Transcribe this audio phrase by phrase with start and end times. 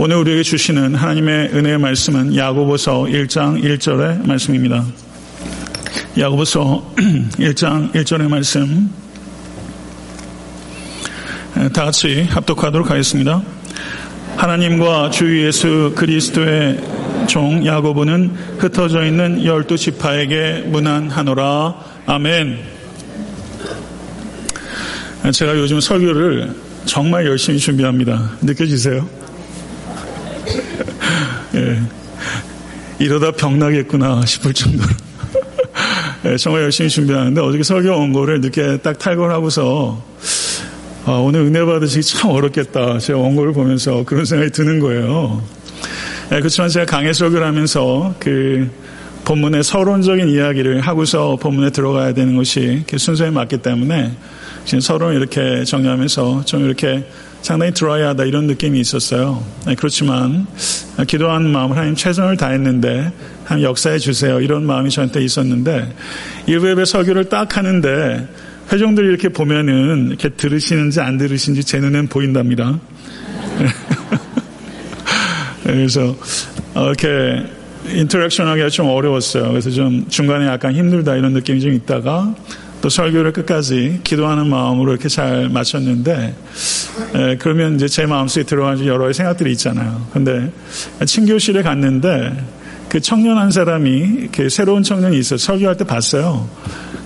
[0.00, 4.84] 오늘 우리에게 주시는 하나님의 은혜의 말씀은 야고보서 1장 1절의 말씀입니다.
[6.16, 6.94] 야고보서
[7.40, 8.92] 1장 1절의 말씀
[11.72, 13.42] 다 같이 합독하도록 하겠습니다.
[14.36, 16.80] 하나님과 주 예수 그리스도의
[17.26, 21.74] 종 야고보는 흩어져 있는 열두 지파에게 문안하노라.
[22.06, 22.56] 아멘.
[25.32, 26.54] 제가 요즘 설교를
[26.84, 28.36] 정말 열심히 준비합니다.
[28.42, 29.17] 느껴지세요?
[31.58, 31.82] 예.
[32.98, 34.88] 이러다 병나겠구나 싶을 정도로.
[36.26, 40.04] 예, 정말 열심히 준비하는데 어저께 설교 원고를 늦게 딱 탈골하고서
[41.06, 42.98] 아, 오늘 은혜 받으시기 참 어렵겠다.
[42.98, 45.42] 제가 원고를 보면서 그런 생각이 드는 거예요.
[46.32, 48.68] 예, 그렇지만 제가 강의 설교를 하면서 그
[49.24, 54.12] 본문의 서론적인 이야기를 하고서 본문에 들어가야 되는 것이 순서에 맞기 때문에
[54.64, 57.06] 지금 서론 이렇게 정리하면서 좀 이렇게
[57.42, 59.44] 상당히 드라이하다 이런 느낌이 있었어요.
[59.66, 60.46] 네, 그렇지만
[61.06, 63.12] 기도하는 마음을 하나님 최선을 다했는데
[63.44, 64.40] 하나님 역사해 주세요.
[64.40, 65.94] 이런 마음이 저한테 있었는데
[66.46, 68.28] 일부 예배 설교를 딱 하는데
[68.70, 72.78] 회중들이 이렇게 보면은 이렇게 들으시는지 안 들으시는지 제 눈엔 보인답니다.
[75.64, 76.16] 네, 그래서
[76.74, 77.44] 이렇게
[77.94, 79.48] interaction 하기가 좀 어려웠어요.
[79.48, 82.34] 그래서 좀 중간에 약간 힘들다 이런 느낌이 좀 있다가
[82.80, 86.34] 또 설교를 끝까지 기도하는 마음으로 이렇게 잘 마쳤는데
[87.14, 90.06] 에, 그러면 이제 제 마음속에 들어가는 여러 생각들이 있잖아요.
[90.12, 90.50] 근데
[91.04, 92.32] 친교실에 갔는데
[92.88, 96.48] 그 청년 한 사람이 그 새로운 청년이 있어 설교할 때 봤어요.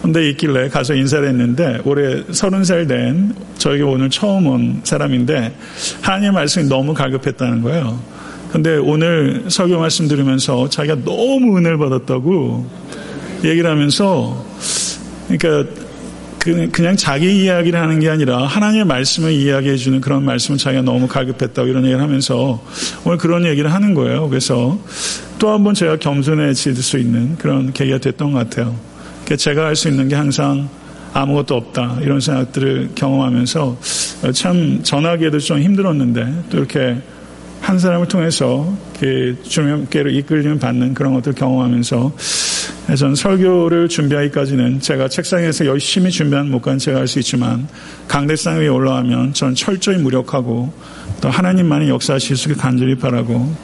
[0.00, 5.54] 근데 있길래 가서 인사를 했는데 올해 서른 살 된 저에게 오늘 처음 온 사람인데
[6.02, 8.00] 하나님의 말씀이 너무 갈급했다는 거예요.
[8.50, 12.66] 근데 오늘 설교 말씀 들으면서 자기가 너무 은혜를 받았다고
[13.44, 14.44] 얘기를 하면서
[15.28, 15.70] 그러니까
[16.42, 21.68] 그냥 자기 이야기를 하는 게 아니라 하나님의 말씀을 이야기해 주는 그런 말씀을 자기가 너무 갈급했다고
[21.68, 22.60] 이런 얘기를 하면서
[23.04, 24.28] 오늘 그런 얘기를 하는 거예요.
[24.28, 24.76] 그래서
[25.38, 28.74] 또 한 번 제가 겸손해질 수 있는 그런 계기가 됐던 것 같아요.
[29.24, 30.68] 그러니까 제가 할 수 있는 게 항상
[31.12, 33.78] 아무것도 없다 이런 생각들을 경험하면서
[34.34, 36.96] 참 전하기에도 좀 힘들었는데 또 이렇게
[37.60, 38.76] 한 사람을 통해서
[39.44, 42.12] 주님께로 이끌림을 받는 그런 것들을 경험하면서
[42.96, 47.66] 전 설교를 준비하기까지는 제가 책상에서 열심히 준비한 못간 제가 할 수 있지만
[48.08, 50.72] 강대상 위에 올라가면 전 철저히 무력하고
[51.20, 53.54] 또 하나님만이 역사하실 수 있게 간절히 바라고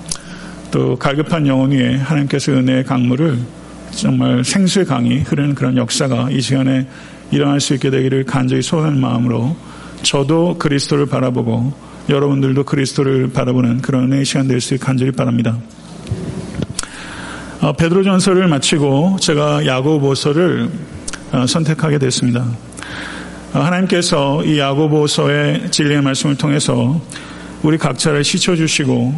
[0.71, 3.39] 또 갈급한 영혼 위에 하나님께서 은혜의 강물을
[3.91, 6.87] 정말 생수의 강이 흐르는 그런 역사가 이 시간에
[7.31, 9.57] 일어날 수 있게 되기를 간절히 소원하는 마음으로
[10.03, 11.73] 저도 그리스도를 바라보고
[12.09, 15.59] 여러분들도 그리스도를 바라보는 그런 은혜의 시간 될 수 있게 간절히 바랍니다.
[17.61, 20.71] 어, 베드로전서를 마치고 제가 야고보서를
[21.33, 22.47] 어, 선택하게 됐습니다.
[23.53, 27.01] 어, 하나님께서 이 야고보서의 진리의 말씀을 통해서
[27.65, 29.13] 우리 각자를 씻어주시고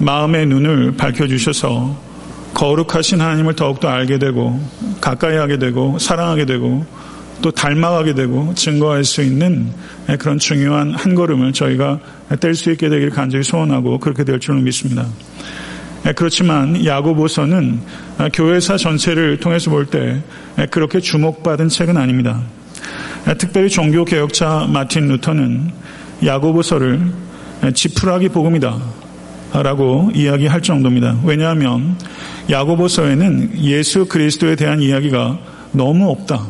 [0.00, 1.96] 마음의 눈을 밝혀주셔서
[2.52, 4.60] 거룩하신 하나님을 더욱더 알게 되고
[5.00, 6.84] 가까이 하게 되고 사랑하게 되고
[7.40, 9.72] 또 닮아가게 되고 증거할 수 있는
[10.18, 12.00] 그런 중요한 한 걸음을 저희가
[12.40, 15.06] 뗄 수 있게 되기를 간절히 소원하고 그렇게 될 줄로 믿습니다.
[16.06, 17.80] 예, 그렇지만 야고보서는
[18.32, 20.20] 교회사 전체를 통해서 볼 때
[20.70, 22.40] 그렇게 주목받은 책은 아닙니다.
[23.38, 25.70] 특별히 종교 개혁자 마틴 루터는
[26.24, 27.00] 야고보서를
[27.74, 28.78] 지푸라기 복음이다
[29.54, 31.18] 라고 이야기할 정도입니다.
[31.24, 31.96] 왜냐하면
[32.50, 35.38] 야고보서에는 예수 그리스도에 대한 이야기가
[35.72, 36.46] 너무 없다.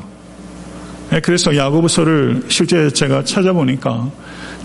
[1.15, 4.11] 예, 그래서 야고보서를 실제 제가 찾아보니까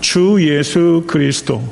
[0.00, 1.62] 주 예수 그리스도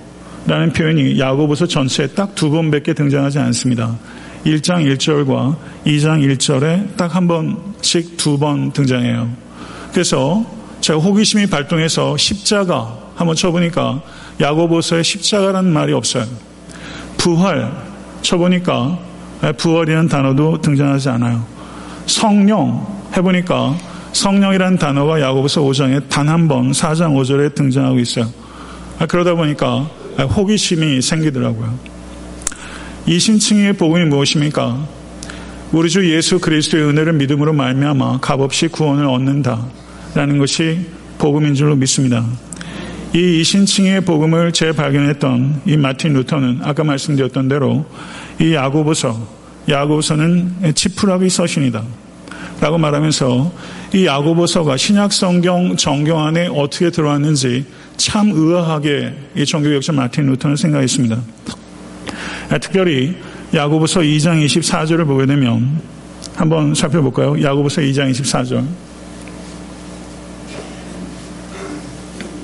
[0.46, 3.96] 라는 표현이 야고보서 전체에 딱 두 번밖에 등장하지 않습니다.
[4.44, 9.28] 1장 1절과 2장 1절에 딱 한 번씩 두 번 등장해요.
[9.92, 10.44] 그래서
[10.80, 14.02] 제가 호기심이 발동해서 십자가 한번 쳐보니까
[14.40, 16.24] 야고보서에 십자가라는 말이 없어요.
[17.18, 17.70] 부활
[18.22, 18.98] 쳐보니까
[19.58, 21.44] 부활이라는 단어도 등장하지 않아요.
[22.06, 22.84] 성령
[23.16, 23.76] 해보니까
[24.12, 28.26] 성령이라는 단어가 야고보서 5장에 단 한 번 4장 5절에 등장하고 있어요.
[29.08, 29.88] 그러다 보니까
[30.18, 31.78] 호기심이 생기더라고요.
[33.06, 34.86] 이 신칭의 복음이 무엇입니까?
[35.72, 40.86] 우리 주 예수 그리스도의 은혜를 믿음으로 말미암아 값없이 구원을 얻는다라는 것이
[41.18, 42.24] 복음인 줄로 믿습니다.
[43.14, 47.84] 이 이신칭의 복음을 재발견했던 이 마틴 루터는 아까 말씀드렸던 대로
[48.40, 49.28] 이 야고보서,
[49.68, 51.82] 야고보서는 치프라기 서신이다.
[52.60, 53.52] 라고 말하면서
[53.94, 57.66] 이 야고보서가 신약 성경 정경 안에 어떻게 들어왔는지
[57.96, 61.20] 참 의아하게 이 종교개혁자 마틴 루터는 생각했습니다.
[62.50, 63.16] 아, 특별히
[63.54, 65.80] 야고보서 2장 24절을 보게 되면
[66.34, 67.42] 한번 살펴볼까요?
[67.42, 68.66] 야고보서 2장 24절.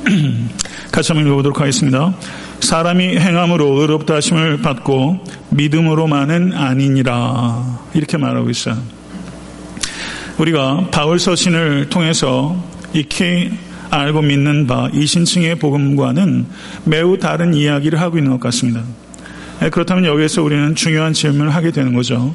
[0.93, 2.15] 같이 한번 읽어보도록 하겠습니다.
[2.61, 7.81] 사람이 행함으로 의롭다 하심을 받고 믿음으로만은 아니니라.
[7.95, 8.77] 이렇게 말하고 있어요.
[10.39, 12.56] 우리가 바울 서신을 통해서
[12.93, 13.50] 익히
[13.90, 16.46] 알고 믿는 바 이 신층의 복음과는
[16.85, 18.82] 매우 다른 이야기를 하고 있는 것 같습니다.
[19.62, 22.35] 예, 그렇다면 여기에서 우리는 중요한 질문을 하게 되는 거죠.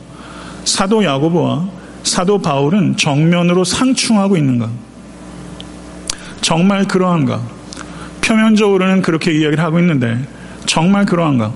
[0.65, 1.67] 사도 야고보와
[2.03, 4.69] 사도 바울은 정면으로 상충하고 있는가?
[6.41, 7.41] 정말 그러한가?
[8.21, 10.17] 표면적으로는 그렇게 이야기를 하고 있는데
[10.65, 11.53] 정말 그러한가?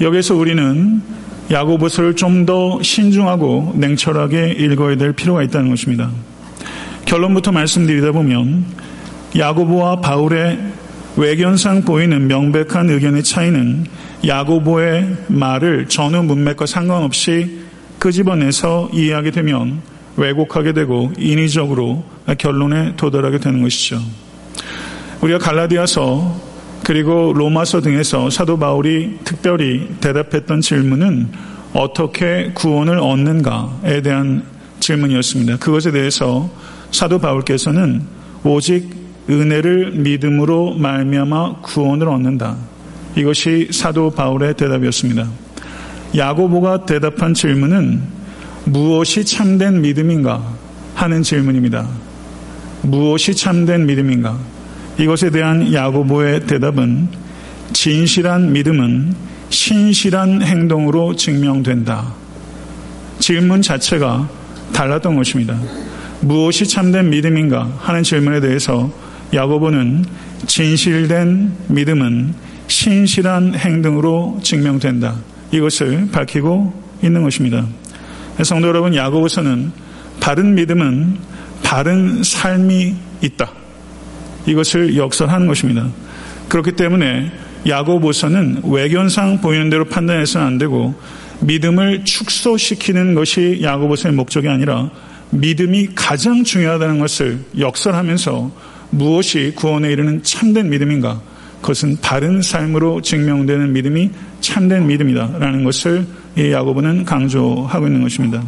[0.00, 1.02] 여기서 우리는
[1.50, 6.10] 야고보서를 좀 더 신중하고 냉철하게 읽어야 될 필요가 있다는 것입니다.
[7.06, 8.66] 결론부터 말씀드리다 보면
[9.36, 10.58] 야고보와 바울의
[11.16, 13.86] 외견상 보이는 명백한 의견의 차이는
[14.26, 17.60] 야고보의 말을 전후 문맥과 상관없이
[17.98, 19.80] 끄집어내서 이해하게 되면
[20.16, 22.04] 왜곡하게 되고 인위적으로
[22.38, 24.00] 결론에 도달하게 되는 것이죠.
[25.20, 26.40] 우리가 갈라디아서
[26.84, 31.28] 그리고 로마서 등에서 사도 바울이 특별히 대답했던 질문은
[31.72, 34.44] 어떻게 구원을 얻는가에 대한
[34.80, 35.58] 질문이었습니다.
[35.58, 36.50] 그것에 대해서
[36.96, 38.00] 사도 바울께서는
[38.42, 38.88] 오직
[39.28, 42.56] 은혜를 믿음으로 말미암아 구원을 얻는다.
[43.16, 45.28] 이것이 사도 바울의 대답이었습니다.
[46.16, 48.00] 야고보가 대답한 질문은
[48.64, 50.42] 무엇이 참된 믿음인가
[50.94, 51.86] 하는 질문입니다.
[52.80, 54.38] 무엇이 참된 믿음인가?
[54.98, 57.08] 이것에 대한 야고보의 대답은
[57.74, 59.14] 진실한 믿음은
[59.50, 62.14] 신실한 행동으로 증명된다.
[63.18, 64.30] 질문 자체가
[64.72, 65.58] 달랐던 것입니다.
[66.26, 68.90] 무엇이 참된 믿음인가 하는 질문에 대해서
[69.32, 70.04] 야고보는
[70.46, 72.34] 진실된 믿음은
[72.66, 75.14] 신실한 행동으로 증명된다.
[75.52, 77.64] 이것을 밝히고 있는 것입니다.
[78.42, 79.70] 성도 여러분, 야고보서는
[80.18, 81.16] 바른 믿음은
[81.62, 83.52] 바른 삶이 있다.
[84.46, 85.86] 이것을 역설하는 것입니다.
[86.48, 87.30] 그렇기 때문에
[87.68, 90.94] 야고보서는 외견상 보이는 대로 판단해서는 안 되고
[91.40, 94.90] 믿음을 축소시키는 것이 야고보서의 목적이 아니라
[95.30, 98.50] 믿음이 가장 중요하다는 것을 역설하면서
[98.90, 101.20] 무엇이 구원에 이르는 참된 믿음인가?
[101.60, 106.06] 그것은 바른 삶으로 증명되는 믿음이 참된 믿음이다라는 것을
[106.36, 108.42] 이 야고보는 강조하고 있는 것입니다.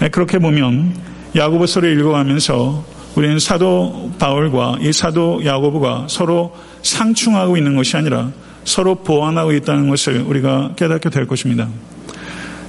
[0.00, 0.94] 네, 그렇게 보면
[1.34, 2.84] 야고보서를 읽어가면서
[3.16, 8.30] 우리는 사도 바울과 이 사도 야고보가 서로 상충하고 있는 것이 아니라
[8.64, 11.68] 서로 보완하고 있다는 것을 우리가 깨닫게 될 것입니다.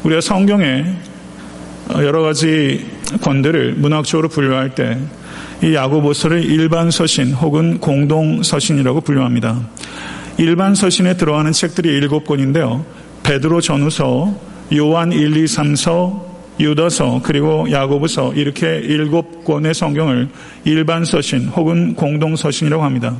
[0.04, 0.86] 우리가 성경에
[1.95, 2.86] 여러 가지
[3.22, 4.98] 권들을 문학적으로 분류할 때
[5.63, 9.60] 이 야고보서를 일반 서신 혹은 공동 서신이라고 분류합니다.
[10.38, 12.86] 일반 서신에 들어가는 책들이 일곱 권인데요.
[13.24, 14.36] 베드로 전후서,
[14.75, 16.28] 요한 1, 2, 3서,
[16.60, 20.28] 유다서 그리고 야고보서 이렇게 일곱 권의 성경을
[20.63, 23.16] 일반 서신 혹은 공동 서신이라고 합니다.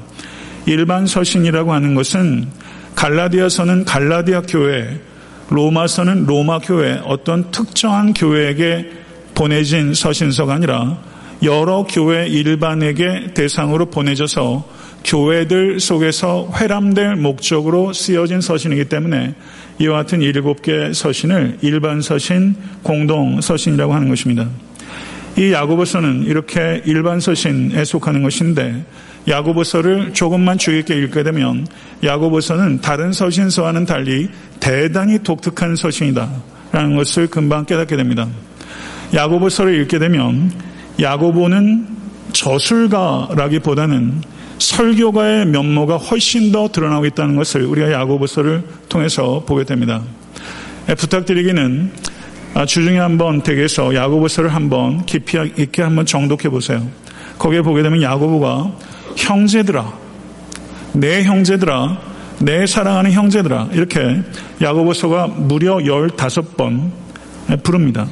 [0.68, 2.48] 일반 서신이라고 하는 것은
[2.96, 5.00] 갈라디아서는 갈라디아 교회,
[5.50, 8.90] 로마서는 로마 교회 어떤 특정한 교회에게
[9.34, 10.98] 보내진 서신서가 아니라
[11.44, 14.68] 여러 교회 일반에게 대상으로 보내져서
[15.06, 19.36] 교회들 속에서 회람될 목적으로 쓰여진 서신이기 때문에
[19.80, 24.48] 이와 같은 일곱 개 서신을 일반 서신, 공동 서신이라고 하는 것입니다.
[25.38, 28.84] 이 야고보서는 이렇게 일반 서신에 속하는 것인데
[29.28, 31.68] 야고보서를 조금만 주의 깊게 읽게 되면
[32.04, 34.30] 야고보서는 다른 서신서와는 달리
[34.60, 36.30] 대단히 독특한 서신이다
[36.72, 38.28] 라는 것을 금방 깨닫게 됩니다.
[39.14, 40.52] 야고보서를 읽게 되면
[41.00, 41.88] 야고보는
[42.34, 44.22] 저술가라기보다는
[44.60, 50.02] 설교가의 면모가 훨씬 더 드러나고 있다는 것을 우리가 야고보서를 통해서 보게 됩니다.
[50.90, 51.92] 예, 부탁드리기는
[52.54, 56.88] 아, 주중에 한번 댁에서 야고보서를 한번 깊이 있게 한번 정독해 보세요.
[57.38, 58.72] 거기에 보게 되면 야고보가
[59.18, 59.94] 형제들아,
[60.94, 61.98] 내 형제들아,
[62.40, 64.22] 내 사랑하는 형제들아 이렇게
[64.62, 66.92] 야고보서가 무려 15번
[67.64, 68.08] 부릅니다.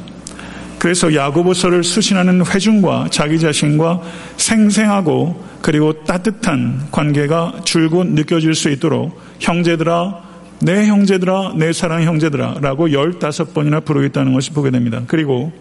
[0.79, 4.01] 그래서 야고보서를 수신하는 회중과 자기 자신과
[4.37, 10.23] 생생하고 그리고 따뜻한 관계가 줄곧 느껴질 수 있도록 형제들아,
[10.61, 15.01] 내 형제들아, 내 사랑 형제들아 라고 15번이나 부르고 있다는 것을 보게 됩니다.
[15.07, 15.51] 그리고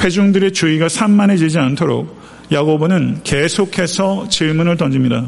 [0.00, 5.26] 회중들의 주의가 산만해지지 않도록 야고보는 계속해서 질문을 던집니다.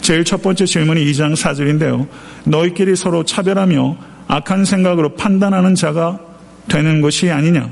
[0.00, 2.06] 제일 첫 번째 질문이 2장 4절인데요.
[2.44, 3.96] 너희끼리 서로 차별하며
[4.28, 6.20] 악한 생각으로 판단하는 자가
[6.68, 7.68] 되는 것이 아니냐.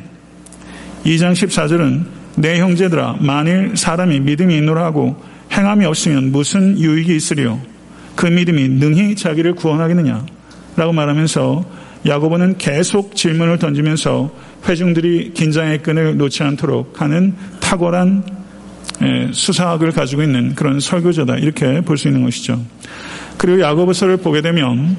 [1.04, 2.04] 2장 14절은
[2.36, 5.16] 내 형제들아 만일 사람이 믿음이 있노라 하고
[5.52, 7.60] 행함이 없으면 무슨 유익이 있으리요?
[8.14, 10.26] 그 믿음이 능히 자기를 구원하겠느냐?
[10.76, 11.64] 라고 말하면서
[12.06, 14.30] 야고보는 계속 질문을 던지면서
[14.68, 18.38] 회중들이 긴장의 끈을 놓지 않도록 하는 탁월한 예,
[19.32, 21.36] 수사학을 가지고 있는 그런 설교자다.
[21.36, 22.60] 이렇게 볼 수 있는 것이죠.
[23.36, 24.96] 그리고 야고보서를 보게 되면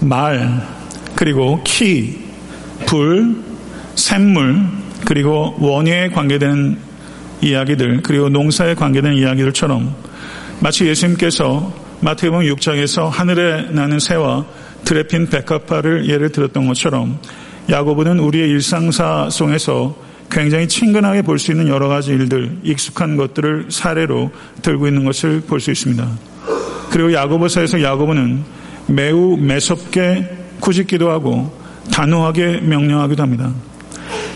[0.00, 0.62] 말,
[1.16, 2.18] 그리고 키,
[2.86, 3.36] 불,
[3.94, 4.60] 샘물,
[5.06, 6.78] 그리고 원예에 관계되는
[7.40, 9.94] 이야기들, 그리고 농사에 관계된 이야기들처럼
[10.60, 14.44] 마치 예수님께서 마태복음 6장에서 하늘에 나는 새와
[14.84, 17.18] 들에 핀 백합화를 예를 들었던 것처럼
[17.70, 19.96] 야고보는 우리의 일상사 속에서
[20.30, 24.30] 굉장히 친근하게 볼 수 있는 여러 가지 일들, 익숙한 것들을 사례로
[24.62, 26.08] 들고 있는 것을 볼 수 있습니다.
[26.90, 28.42] 그리고 야고보서에서 야고보는
[28.86, 30.28] 매우 매섭게
[30.60, 31.52] 꾸짖기도 하고
[31.92, 33.52] 단호하게 명령하기도 합니다.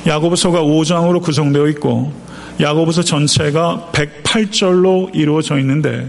[0.07, 2.13] 야고보서가 5장으로 구성되어 있고
[2.61, 6.09] 야고보서 전체가 108절로 이루어져 있는데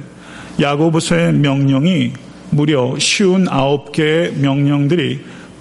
[0.59, 2.13] 야고보서의 명령이
[2.49, 5.19] 무려 쉬운 9개의 명령들이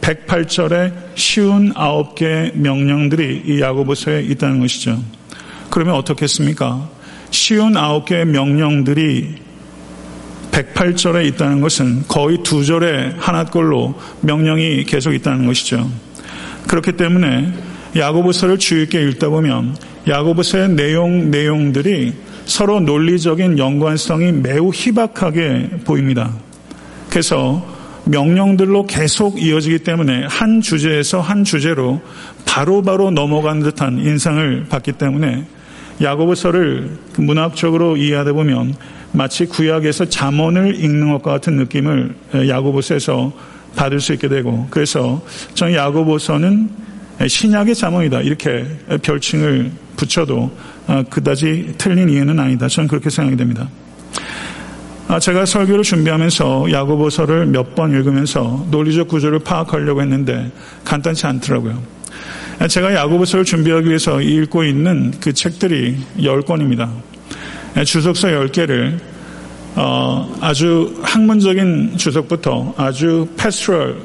[0.09, 5.03] 108절에 쉬운 9개의 명령들이 이 야고보서에 있다는 것이죠.
[5.69, 6.89] 그러면 어떻겠습니까?
[7.31, 9.35] 쉬운 9개의 명령들이
[10.51, 15.91] 108절에 있다는 것은 거의 두 절에 하나꼴로 명령이 계속 있다는 것이죠.
[16.67, 17.53] 그렇기 때문에
[17.95, 22.15] 야고보서를 주의 있게 읽다 보면 야고보서의 내용 내용들이
[22.47, 26.33] 서로 논리적인 연관성이 매우 희박하게 보입니다.
[27.11, 27.78] 그래서
[28.09, 32.01] 명령들로 계속 이어지기 때문에 한 주제에서 한 주제로
[32.47, 35.45] 바로바로 바로 넘어간 듯한 인상을 받기 때문에
[36.01, 38.75] 야고보서를 문학적으로 이해하다 보면
[39.13, 42.15] 마치 구약에서 잠언을 읽는 것과 같은 느낌을
[42.49, 43.33] 야고보서에서
[43.77, 45.23] 받을 수 있게 되고 그래서
[45.55, 46.71] 저는 야고보서는
[47.27, 48.65] 신약의 잠언이다 이렇게
[49.03, 50.51] 별칭을 붙여도
[50.87, 52.69] 어, 그다지 틀린 이해는 아니다.
[52.69, 53.69] 저는 그렇게 생각이 됩니다.
[55.09, 60.51] 아, 제가 설교를 준비하면서 야고보서를 몇 번 읽으면서 논리적 구조를 파악하려고 했는데
[60.85, 61.81] 간단치 않더라고요.
[62.59, 66.91] 아, 제가 야고보서를 준비하기 위해서 읽고 있는 그 책들이 10권입니다.
[67.75, 68.99] 아, 주석서 10개를
[69.77, 73.97] 어, 아주 학문적인 주석부터 아주 패스트럴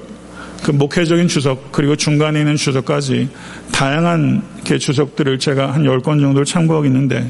[0.63, 3.27] 그 목회적인 주석 그리고 중간에 있는 주석까지
[3.73, 7.27] 다양한 그 주석들을 제가 한 10권 정도를 참고하고 있는데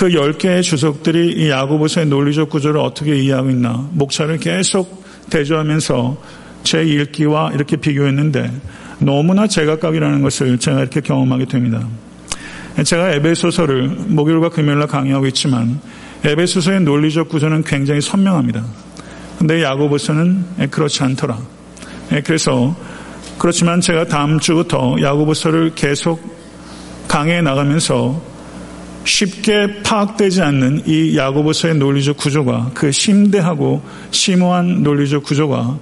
[0.00, 6.16] 그 10개의 주석들이 이 야고보서의 논리적 구조를 어떻게 이해하고 있나 목차를 계속 대조하면서
[6.62, 8.50] 제 읽기와 이렇게 비교했는데
[9.00, 11.86] 너무나 제각각이라는 것을 제가 이렇게 경험하게 됩니다.
[12.82, 15.78] 제가 에베소서를 목요일과 금요일날 강의하고 있지만
[16.24, 18.64] 에베소서의 논리적 구조는 굉장히 선명합니다.
[19.38, 21.36] 근데 야고보서는 그렇지 않더라.
[22.24, 22.74] 그래서
[23.36, 26.22] 그렇지만 제가 다음 주부터 야고보서를 계속
[27.06, 28.29] 강의해 나가면서
[29.10, 35.78] 쉽게 파악되지 않는 이 야고보서의 논리적 구조가 그 심대하고 심오한 논리적 구조가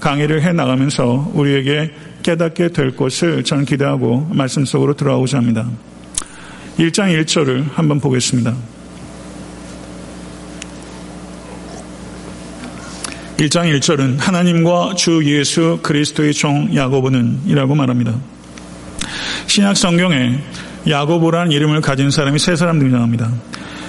[0.00, 5.68] 강의를 해 나가면서 우리에게 깨닫게 될 것을 저는 기대하고 말씀 속으로 들어가고자 합니다.
[6.78, 8.56] 1장 1절을 한번 보겠습니다.
[13.36, 18.14] 1장 1절은 하나님과 주 예수 그리스도의 종 야고보는 이라고 말합니다.
[19.46, 20.38] 신약 성경에
[20.88, 23.30] 야고보라는 이름을 가진 사람이 세 사람 등장합니다.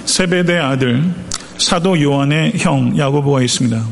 [0.05, 1.03] 세베대 아들
[1.57, 3.83] 사도 요한의 형 야고보가 있습니다.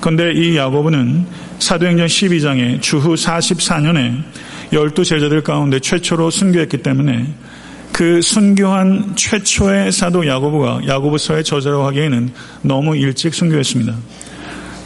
[0.00, 1.26] 그런데 이 야고보는
[1.58, 4.22] 사도행전 12장에 주후 44년에
[4.72, 7.26] 열두 제자들 가운데 최초로 순교했기 때문에
[7.92, 12.30] 그 순교한 최초의 사도 야고보가 야고보서의 저자라고 하기에는
[12.62, 13.94] 너무 일찍 순교했습니다.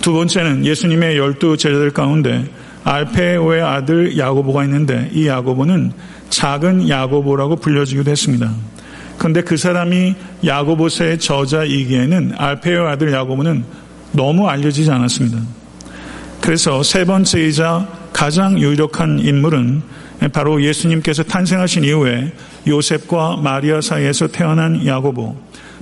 [0.03, 2.45] 두 번째는 예수님의 열두 제자들 가운데
[2.85, 5.93] 알페오의 아들 야고보가 있는데 이 야고보는
[6.31, 8.53] 작은 야고보라고 불려지기도 했습니다.
[9.19, 13.65] 그런데 그 사람이 야고보서의 저자이기에는 알페오 아들 야고보는
[14.13, 15.39] 너무 알려지지 않았습니다.
[16.41, 19.83] 그래서 세 번째이자 가장 유력한 인물은
[20.33, 22.33] 바로 예수님께서 탄생하신 이후에
[22.67, 25.37] 요셉과 마리아 사이에서 태어난 야고보,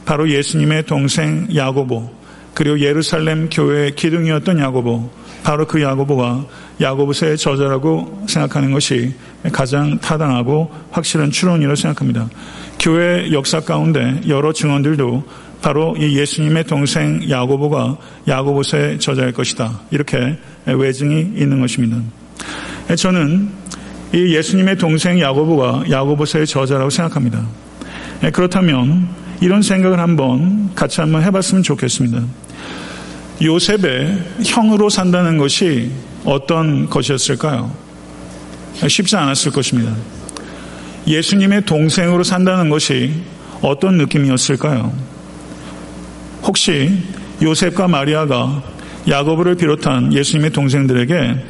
[0.04, 2.10] 바로 예수님의 동생 야고보,
[2.56, 5.10] 그리고 예루살렘 교회의 기둥이었던 야고보,
[5.44, 6.46] 바로 그 야고보가
[6.80, 9.12] 야고보서의 저자라고 생각하는 것이
[9.52, 12.30] 가장 타당하고 확실한 추론이라고 생각합니다.
[12.80, 15.22] 교회 역사 가운데 여러 증언들도
[15.60, 19.82] 바로 이 예수님의 동생 야고보가 야고보서의 저자일 것이다.
[19.90, 21.98] 이렇게 외증이 있는 것입니다.
[22.96, 23.50] 저는
[24.14, 27.46] 이 예수님의 동생 야고보가 야고보서의 저자라고 생각합니다.
[28.32, 29.08] 그렇다면
[29.42, 32.45] 이런 생각을 한번 같이 한번 해봤으면 좋겠습니다.
[33.42, 35.90] 요셉의 형으로 산다는 것이
[36.24, 37.70] 어떤 것이었을까요?
[38.88, 39.94] 쉽지 않았을 것입니다.
[41.06, 43.12] 예수님의 동생으로 산다는 것이
[43.62, 44.92] 어떤 느낌이었을까요?
[46.42, 46.98] 혹시
[47.42, 48.62] 요셉과 마리아가
[49.08, 51.44] 야고보를 비롯한 예수님의 동생들에게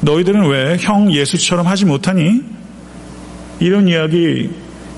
[0.00, 2.42] 너희들은 왜 형 예수처럼 하지 못하니?
[3.60, 4.50] 이런 이야기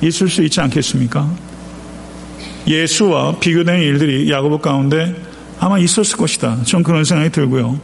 [0.03, 1.31] 있을 수 있지 않겠습니까?
[2.67, 5.15] 예수와 비교된 일들이 야고보 가운데
[5.59, 6.63] 아마 있었을 것이다.
[6.65, 7.79] 전 그런 생각이 들고요.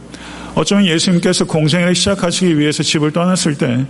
[0.55, 3.85] 어쩌면 예수님께서 공생애를 시작하시기 위해서 집을 떠났을 때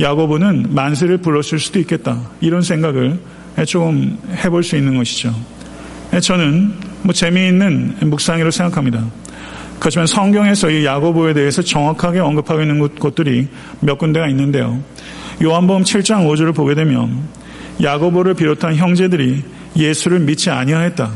[0.00, 2.20] 야고보는 만세를 불렀을 수도 있겠다.
[2.40, 3.20] 이런 생각을
[3.66, 5.34] 조금 해볼 수 있는 것이죠.
[6.20, 9.06] 저는 뭐 재미있는 묵상이라고 생각합니다.
[9.78, 13.46] 그렇지만 성경에서 이 야고보에 대해서 정확하게 언급하고 있는 곳들이
[13.78, 14.82] 몇 군데가 있는데요.
[15.40, 17.28] 요한복음 7장 5절을 보게 되면
[17.80, 19.44] 야고보를 비롯한 형제들이
[19.76, 21.12] 예수를 믿지 아니하였다.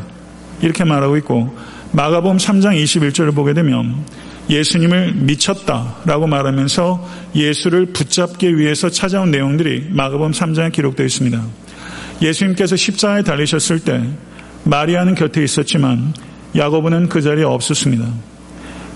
[0.60, 1.56] 이렇게 말하고 있고
[1.92, 4.04] 마가복음 3장 21절을 보게 되면
[4.48, 11.42] 예수님을 미쳤다라고 말하면서 예수를 붙잡기 위해서 찾아온 내용들이 마가복음 3장에 기록되어 있습니다.
[12.22, 14.02] 예수님께서 십자가에 달리셨을 때
[14.64, 16.14] 마리아는 곁에 있었지만
[16.56, 18.06] 야고보는 그 자리에 없었습니다.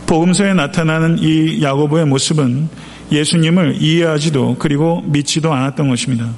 [0.06, 2.68] 복음서에 나타나는 이 야고보의 모습은
[3.12, 6.30] 예수님을 이해하지도 그리고 믿지도 않았던 것입니다.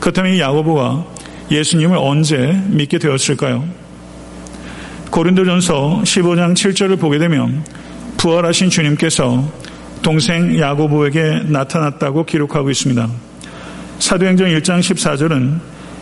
[0.00, 1.06] 그렇다면 이 야고보가
[1.50, 3.79] 예수님을 언제 믿게 되었을까요?
[5.10, 7.64] 고린도전서 15장 7절을 보게 되면
[8.16, 9.44] 부활하신 주님께서
[10.02, 13.08] 동생 야고보에게 나타났다고 기록하고 있습니다.
[13.98, 15.58] 사도행전 1장 14절은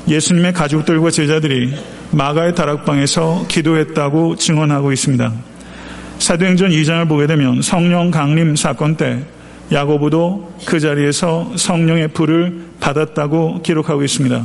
[0.08, 1.74] 예수님의 가족들과 제자들이
[2.10, 5.32] 마가의 다락방에서 기도했다고 증언하고 있습니다.
[6.18, 9.22] 사도행전 2장을 보게 되면 성령 강림 사건 때
[9.72, 14.44] 야고보도 그 자리에서 성령의 불을 받았다고 기록하고 있습니다.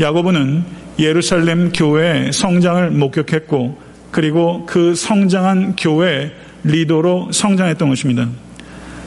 [0.00, 3.78] 야고보는 예루살렘 교회의 성장을 목격했고
[4.10, 6.32] 그리고 그 성장한 교회
[6.64, 8.28] 리더로 성장했던 것입니다.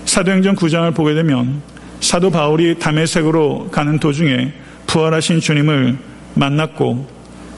[0.06, 1.62] 사도행전 9장을 보게 되면
[2.00, 4.54] 사도 바울이 담에색으로 가는 도중에
[4.88, 5.98] 부활하신 주님을
[6.36, 7.08] 만났고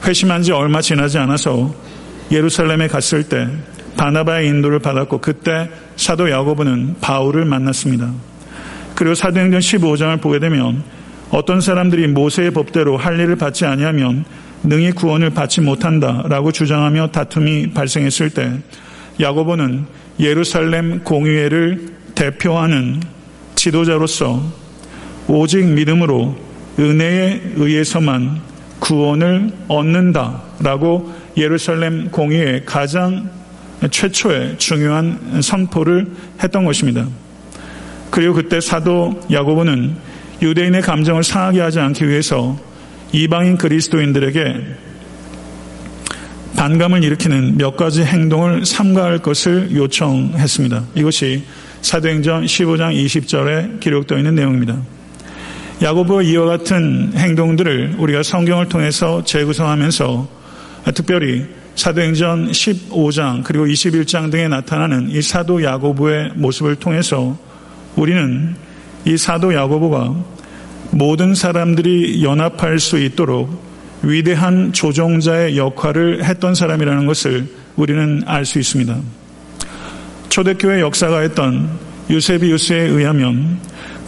[0.04, 1.74] 회심한 지 얼마 지나지 않아서
[2.30, 3.48] 예루살렘에 갔을 때
[3.96, 8.12] 바나바의 인도를 받았고 그때 사도 야고보는 바울을 만났습니다.
[8.94, 10.84] 그리고 사도행전 15장을 보게 되면
[11.30, 14.24] 어떤 사람들이 모세의 법대로 할 일을 받지 아니하면
[14.62, 18.52] 능히 구원을 받지 못한다라고 주장하며 다툼이 발생했을 때
[19.20, 19.86] 야고보는
[20.20, 23.00] 예루살렘 공의회를 대표하는
[23.54, 24.42] 지도자로서
[25.28, 26.36] 오직 믿음으로
[26.78, 28.40] 은혜에 의해서만
[28.80, 33.30] 구원을 얻는다라고 예루살렘 공의회 가장
[33.90, 36.06] 최초의 중요한 선포를
[36.42, 37.06] 했던 것입니다.
[38.10, 40.07] 그리고 그때 사도 야고보는
[40.40, 42.58] 유대인의 감정을 상하게 하지 않기 위해서
[43.12, 44.88] 이방인 그리스도인들에게
[46.56, 50.84] 반감을 일으키는 몇 가지 행동을 삼가할 것을 요청했습니다.
[50.96, 51.44] 이것이
[51.82, 54.76] 사도행전 15장 20절에 기록되어 있는 내용입니다.
[55.80, 60.28] 야고보 이와 같은 행동들을 우리가 성경을 통해서 재구성하면서
[60.94, 61.46] 특별히
[61.76, 67.38] 사도행전 15장 그리고 21장 등에 나타나는 이 사도 야고보의 모습을 통해서
[67.94, 68.56] 우리는
[69.04, 70.14] 이 사도 야고보가
[70.90, 73.68] 모든 사람들이 연합할 수 있도록
[74.02, 78.96] 위대한 조종자의 역할을 했던 사람이라는 것을 우리는 알 수 있습니다.
[80.28, 81.68] 초대교회 역사가 했던
[82.10, 83.58] 유세비우스에 의하면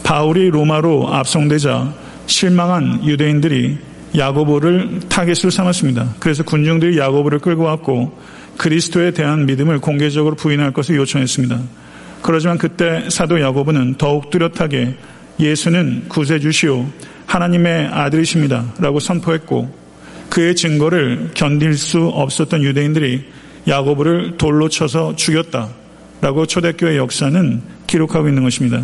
[0.03, 1.93] 바울이 로마로 압송되자
[2.25, 3.77] 실망한 유대인들이
[4.17, 6.15] 야고보를 타겟으로 삼았습니다.
[6.19, 8.17] 그래서 군중들이 야고보를 끌고 왔고
[8.57, 11.59] 그리스도에 대한 믿음을 공개적으로 부인할 것을 요청했습니다.
[12.21, 14.95] 그러지만 그때 사도 야고보는 더욱 뚜렷하게
[15.39, 16.85] 예수는 구세주시오
[17.25, 18.73] 하나님의 아들이십니다.
[18.79, 19.73] 라고 선포했고
[20.29, 23.25] 그의 증거를 견딜 수 없었던 유대인들이
[23.67, 25.69] 야고보를 돌로 쳐서 죽였다.
[26.21, 28.83] 라고 초대교회 역사는 기록하고 있는 것입니다.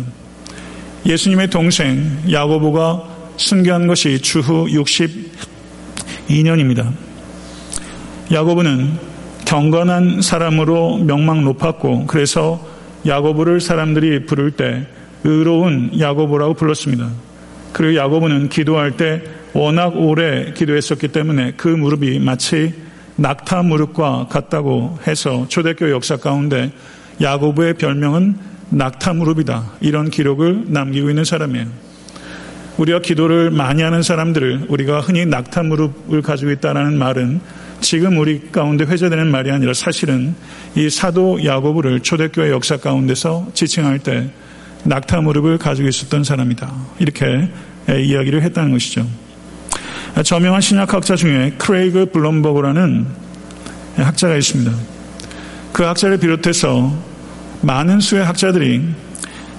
[1.06, 3.04] 예수님의 동생 야고보가
[3.36, 4.66] 순교한 것이 주후
[6.28, 6.92] 62년입니다.
[8.32, 8.98] 야고보는
[9.46, 12.67] 경건한 사람으로 명망 높았고 그래서
[13.06, 14.86] 야고보를 사람들이 부를 때
[15.24, 17.10] 의로운 야고보라고 불렀습니다.
[17.72, 22.72] 그리고 야고보는 기도할 때 워낙 오래 기도했었기 때문에 그 무릎이 마치
[23.16, 26.70] 낙타 무릎과 같다고 해서 초대교 역사 가운데
[27.20, 28.36] 야고보의 별명은
[28.70, 29.72] 낙타 무릎이다.
[29.80, 31.66] 이런 기록을 남기고 있는 사람이에요.
[32.76, 37.40] 우리가 기도를 많이 하는 사람들을 우리가 흔히 낙타 무릎을 가지고 있다는 말은
[37.80, 40.34] 지금 우리 가운데 회자되는 말이 아니라 사실은
[40.74, 44.30] 이 사도 야고보를 초대교회 역사 가운데서 지칭할 때
[44.84, 46.72] 낙타 무릎을 가지고 있었던 사람이다.
[46.98, 47.48] 이렇게
[47.88, 49.06] 이야기를 했다는 것이죠.
[50.24, 53.06] 저명한 신약학자 중에 크레이그 블럼버그라는
[53.96, 54.72] 학자가 있습니다.
[55.72, 56.92] 그 학자를 비롯해서
[57.60, 58.82] 많은 수의 학자들이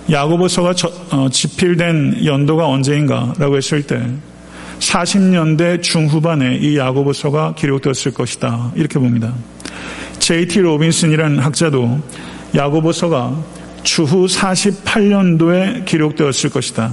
[0.09, 0.73] 야고보서가
[1.11, 4.01] 어, 집필된 연도가 언제인가라고 했을 때
[4.79, 8.71] 40년대 중후반에 이 야고보서가 기록되었을 것이다.
[8.75, 9.33] 이렇게 봅니다.
[10.19, 10.59] J.T.
[10.59, 11.99] 로빈슨이라는 학자도
[12.55, 13.43] 야고보서가
[13.83, 16.91] 주후 48년도에 기록되었을 것이다.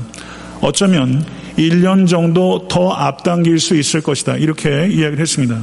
[0.61, 1.25] 어쩌면
[1.59, 4.37] 1년 정도 더 앞당길 수 있을 것이다.
[4.37, 5.63] 이렇게 이야기를 했습니다.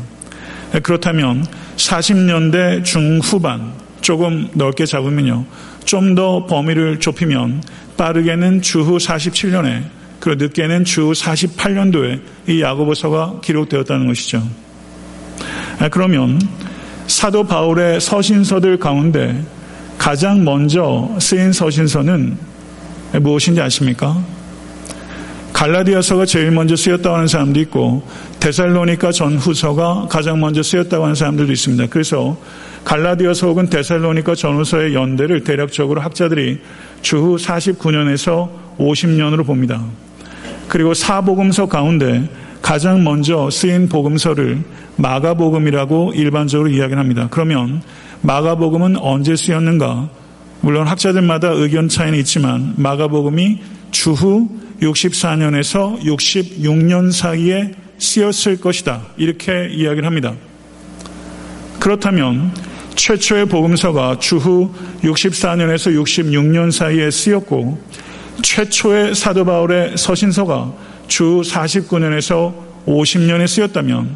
[0.81, 1.45] 그렇다면
[1.77, 5.45] 40년대 중후반 조금 넓게 잡으면요.
[5.85, 7.63] 좀 더 범위를 좁히면
[7.97, 9.83] 빠르게는 주후 47년에
[10.23, 14.41] 그리고 늦게는 주 48년도에 이 야고보서가 기록되었다는 것이죠.
[15.79, 16.39] 아, 그러면
[17.07, 19.43] 사도 바울의 서신서들 가운데
[19.97, 22.37] 가장 먼저 쓰인 서신서는
[23.19, 24.23] 무엇인지 아십니까?
[25.51, 28.07] 갈라디아서가 제일 먼저 쓰였다고 하는 사람도 있고
[28.39, 31.87] 데살로니카 전후서가 가장 먼저 쓰였다고 하는 사람들도 있습니다.
[31.89, 32.37] 그래서
[32.85, 36.61] 갈라디아서 혹은 데살로니카 전후서의 연대를 대략적으로 학자들이
[37.01, 39.83] 주후 49년에서 50년으로 봅니다.
[40.67, 42.27] 그리고 사복음서 가운데
[42.61, 44.63] 가장 먼저 쓰인 복음서를
[44.95, 47.27] 마가복음이라고 일반적으로 이야기를 합니다.
[47.29, 47.81] 그러면
[48.21, 50.09] 마가복음은 언제 쓰였는가?
[50.61, 53.59] 물론 학자들마다 의견 차이는 있지만 마가복음이
[53.91, 54.49] 주후
[54.81, 59.01] 64년에서 66년 사이에 쓰였을 것이다.
[59.17, 60.33] 이렇게 이야기를 합니다.
[61.79, 62.53] 그렇다면
[62.95, 64.71] 최초의 복음서가 주후
[65.01, 67.77] 64년에서 66년 사이에 쓰였고
[68.41, 70.73] 최초의 사도 바울의 서신서가
[71.07, 72.53] 주 49년에서
[72.87, 74.09] 50년에 쓰였다면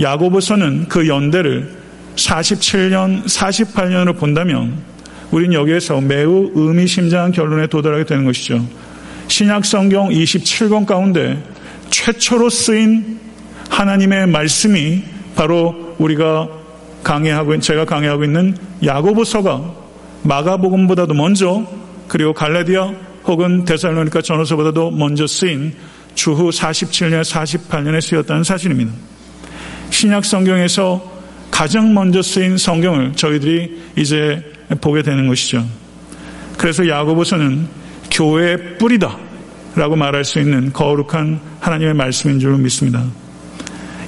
[0.00, 1.80] 야고보서는 그 연대를
[2.16, 4.78] 47년, 48년으로 본다면
[5.30, 8.64] 우린 여기에서 매우 의미심장한 결론에 도달하게 되는 것이죠.
[9.28, 11.40] 신약 성경 27권 가운데
[11.90, 13.20] 최초로 쓰인
[13.68, 15.02] 하나님의 말씀이
[15.36, 16.48] 바로 우리가
[17.04, 19.74] 강의하고 제가 강의하고 있는 야고보서가
[20.22, 21.64] 마가복음보다도 먼저
[22.08, 22.92] 그리고 갈라디아
[23.24, 25.74] 혹은 데살로니카 전후서보다도 먼저 쓰인
[26.14, 28.92] 주후 47년, 48년에 쓰였다는 사실입니다.
[29.90, 34.42] 신약 성경에서 가장 먼저 쓰인 성경을 저희들이 이제
[34.80, 35.66] 보게 되는 것이죠.
[36.56, 37.66] 그래서 야고보서는
[38.10, 39.16] 교회의 뿌리다
[39.76, 43.04] 라고 말할 수 있는 거룩한 하나님의 말씀인 줄 믿습니다.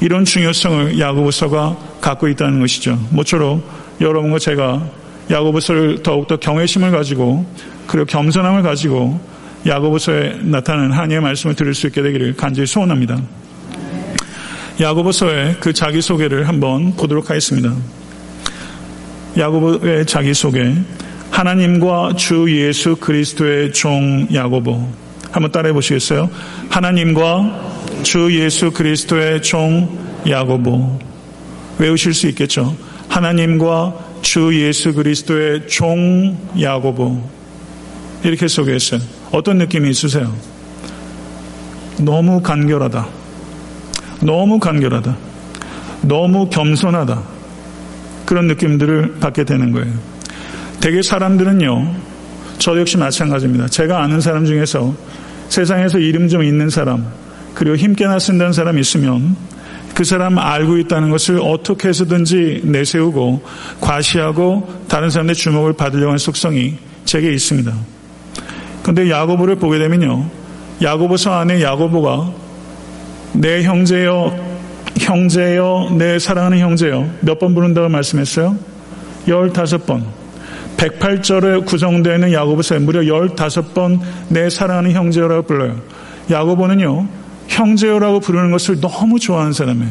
[0.01, 2.98] 이런 중요성을 야고보서가 갖고 있다는 것이죠.
[3.11, 3.64] 모쪼록
[4.01, 4.85] 여러분과 제가
[5.31, 7.46] 야고보서를 더욱더 경외심을 가지고
[7.87, 9.21] 그리고 겸손함을 가지고
[9.66, 13.21] 야고보서에 나타나는 하나님의 말씀을 들을 수 있게 되기를 간절히 소원합니다.
[14.81, 17.73] 야고보서의 그 자기소개를 한번 보도록 하겠습니다.
[19.37, 20.75] 야고보의 자기소개
[21.31, 24.88] 하나님과 주 예수 그리스도의 종 야고보
[25.31, 26.29] 한번 따라해 보시겠어요?
[26.68, 30.99] 하나님과 주 예수 그리스도의 종 야고보
[31.79, 32.77] 외우실 수 있겠죠?
[33.09, 37.42] 하나님과 주 예수 그리스도의 종 야고보
[38.25, 39.01] 이렇게 소개했어요.
[39.33, 40.35] 어떤 느낌이 있으세요?
[41.99, 43.07] 너무 간결하다.
[44.23, 45.17] 너무 간결하다.
[46.03, 47.23] 너무 겸손하다.
[48.25, 49.93] 그런 느낌들을 받게 되는 거예요.
[50.81, 51.95] 대개 사람들은요,
[52.59, 53.69] 저 역시 마찬가지입니다.
[53.69, 54.95] 제가 아는 사람 중에서
[55.49, 57.07] 세상에서 이름 좀 있는 사람,
[57.55, 59.37] 그리고 힘께나 쓴다는 사람 있으면
[59.95, 63.43] 그 사람 알고 있다는 것을 어떻게 해서든지 내세우고
[63.81, 67.73] 과시하고 다른 사람의 주목을 받으려고 하는 속성이 제게 있습니다.
[68.83, 70.27] 근데 야고보를 보게 되면요.
[70.83, 72.31] 야고보서 안에 야고보가
[73.35, 74.37] 내 형제여,
[74.99, 78.57] 형제여, 내 사랑하는 형제여 몇 번 부른다고 말씀했어요?
[79.27, 80.03] 15번.
[80.77, 85.77] 108절에 구성되는 야고보서에 무려 15번 내 사랑하는 형제여라고 불러요.
[86.31, 87.07] 야고보는요.
[87.49, 89.90] 형제여라고 부르는 것을 너무 좋아하는 사람이에요.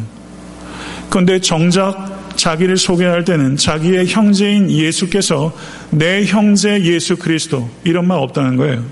[1.10, 2.11] 그런데 정작
[2.42, 5.56] 자기를 소개할 때는 자기의 형제인 예수께서
[5.92, 8.84] 내 형제 예수 그리스도 이런 말 없다는 거예요.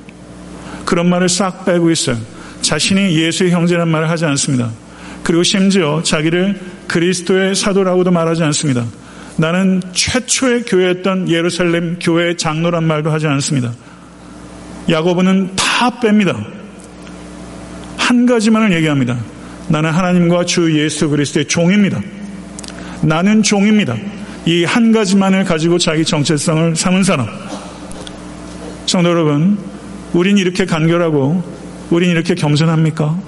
[0.86, 2.16] 그런 말을 싹 빼고 있어요.
[2.62, 4.70] 자신이 예수의 형제란 말을 하지 않습니다.
[5.24, 8.86] 그리고 심지어 자기를 그리스도의 사도라고도 말하지 않습니다.
[9.36, 13.74] 나는 최초의 교회였던 예루살렘 교회의 장로란 말도 하지 않습니다.
[14.90, 16.38] 야고보는 다 뺍니다.
[17.98, 19.18] 한 가지만을 얘기합니다.
[19.70, 22.00] 나는 하나님과 주 예수 그리스도의 종입니다.
[23.02, 23.96] 나는 종입니다.
[24.46, 27.28] 이 한 가지만을 가지고 자기 정체성을 삼은 사람.
[28.86, 29.60] 성도 여러분,
[30.14, 31.44] 우린 이렇게 간결하고
[31.92, 33.20] 우린 이렇게 겸손합니까?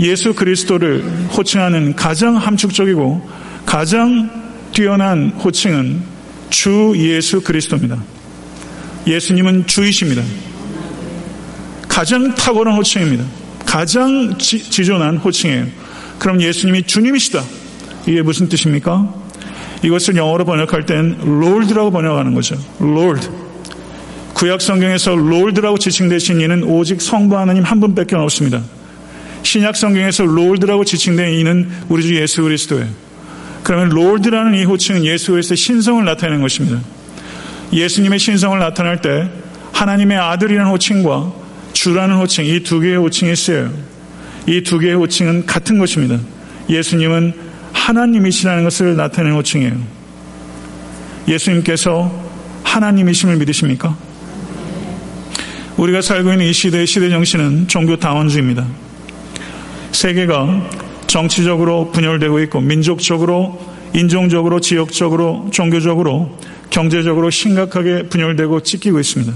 [0.00, 1.02] 예수 그리스도를
[1.36, 3.28] 호칭하는 가장 함축적이고
[3.66, 4.30] 가장
[4.72, 6.00] 뛰어난 호칭은
[6.48, 8.02] 주 예수 그리스도입니다.
[9.06, 10.22] 예수님은 주이십니다.
[11.86, 13.24] 가장 탁월한 호칭입니다.
[13.66, 15.66] 가장 지, 지존한 호칭이에요.
[16.18, 17.42] 그럼 예수님이 주님이시다.
[18.06, 19.12] 이게 무슨 뜻입니까?
[19.82, 22.56] 이것을 영어로 번역할 땐 Lord라고 번역하는 거죠.
[22.78, 23.28] Lord.
[24.34, 28.62] 구약 성경에서 Lord라고 지칭되신 이는 오직 성부 하나님 한 분밖에 없습니다.
[29.42, 32.86] 신약 성경에서 Lord라고 지칭된 이는 우리 주 예수 그리스도예요.
[33.62, 36.80] 그러면 Lord라는 이 호칭은 예수 그리스도의 신성을 나타내는 것입니다.
[37.72, 39.28] 예수님의 신성을 나타낼 때
[39.72, 41.32] 하나님의 아들이라는 호칭과
[41.72, 43.70] 주라는 호칭, 이 두 개의 호칭이 쓰여요.
[44.46, 46.18] 이 두 개의 호칭은 같은 것입니다.
[46.68, 49.76] 예수님은 하나님이시라는 것을 나타내는 호칭이에요.
[51.28, 52.10] 예수님께서
[52.64, 53.96] 하나님이심을 믿으십니까?
[55.76, 58.66] 우리가 살고 있는 이 시대의 시대 정신은 종교 다원주의입니다.
[59.92, 60.70] 세계가
[61.06, 63.60] 정치적으로 분열되고 있고 민족적으로
[63.94, 66.38] 인종적으로 지역적으로 종교적으로
[66.70, 69.32] 경제적으로 심각하게 분열되고 찢기고 있습니다.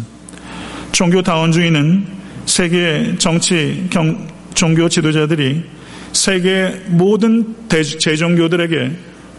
[0.92, 2.06] 종교 다원주의는
[2.46, 5.64] 세계의 정치 경, 종교 지도자들이
[6.14, 8.92] 세계 모든 제종교들에게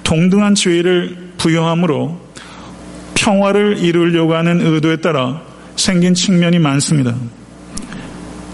[0.03, 2.21] 동등한 지위를 부여함으로
[3.15, 5.41] 평화를 이루려고 하는 의도에 따라
[5.75, 7.15] 생긴 측면이 많습니다.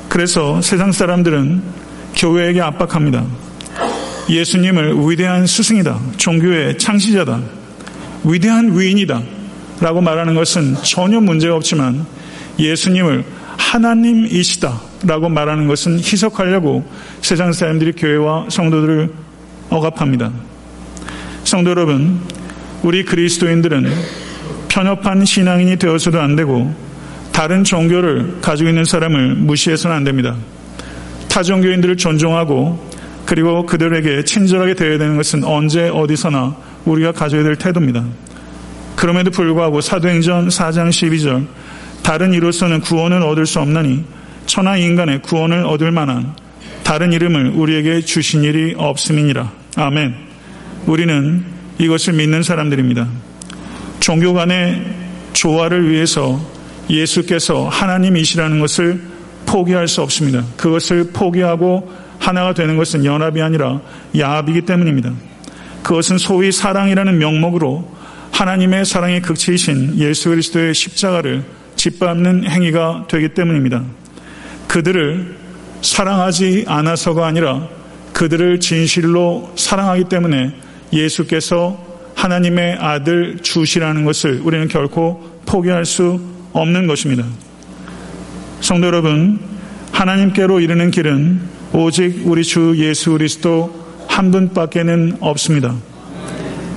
[0.08, 1.62] 그래서 세상 사람들은
[2.16, 3.26] 교회에게 압박합니다.
[4.30, 6.00] 예수님을 위대한 스승이다.
[6.18, 7.42] 종교의 창시자다.
[8.24, 9.22] 위대한 위인이다.
[9.82, 12.06] 라고 말하는 것은 전혀 문제가 없지만
[12.60, 13.26] 예수님을
[13.72, 14.82] 하나님이시다.
[15.06, 16.84] 라고 말하는 것은 희석하려고
[17.22, 19.10] 세상 사람들이 교회와 성도들을
[19.70, 20.32] 억압합니다.
[21.46, 22.20] 성도 여러분,
[22.84, 23.90] 우리 그리스도인들은
[24.68, 26.74] 편협한 신앙인이 되어서도 안 되고
[27.32, 30.36] 다른 종교를 가지고 있는 사람을 무시해서는 안 됩니다.
[31.30, 32.92] 타 종교인들을 존중하고
[33.26, 38.04] 그리고 그들에게 친절하게 대해야 되는 것은 언제 어디서나 우리가 가져야 될 태도입니다.
[38.98, 41.48] 그럼에도 불구하고 사도행전 4장 12절
[42.04, 44.04] 다른 이로서는 구원을 얻을 수 없나니
[44.46, 46.34] 천하 인간의 구원을 얻을 만한
[46.84, 49.52] 다른 이름을 우리에게 주신 일이 없음이니라.
[49.78, 50.16] 아멘.
[50.88, 51.46] 우리는
[51.78, 53.08] 이것을 믿는 사람들입니다.
[54.00, 54.84] 종교 간의
[55.34, 56.40] 조화를 위해서
[56.90, 59.02] 예수께서 하나님이시라는 것을
[59.46, 60.44] 포기할 수 없습니다.
[60.58, 63.82] 그것을 포기하고 하나가 되는 것은 연합이 아니라
[64.18, 65.12] 야합이기 때문입니다.
[65.84, 67.90] 그것은 소위 사랑이라는 명목으로
[68.32, 71.44] 하나님의 사랑의 극치이신 예수 그리스도의 십자가를
[71.82, 73.82] 짓밟는 행위가 되기 때문입니다.
[74.68, 75.36] 그들을
[75.82, 77.68] 사랑하지 않아서가 아니라
[78.14, 80.54] 그들을 진실로 사랑하기 때문에
[80.94, 86.22] 예수께서 하나님의 아들 주시라는 것을 우리는 결코 포기할 수
[86.54, 87.26] 없는 것입니다.
[88.60, 89.40] 성도 여러분,
[89.92, 91.42] 하나님께로 이르는 길은
[91.74, 93.74] 오직 우리 주 예수 그리스도
[94.08, 95.74] 한 분밖에는 없습니다.